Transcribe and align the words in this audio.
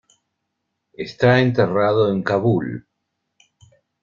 Está 1.05 1.41
enterrado 1.41 2.11
en 2.11 2.23
Kabul. 2.23 2.87